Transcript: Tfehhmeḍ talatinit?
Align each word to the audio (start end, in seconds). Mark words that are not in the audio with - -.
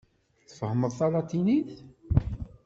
Tfehhmeḍ 0.47 0.91
talatinit? 0.99 1.71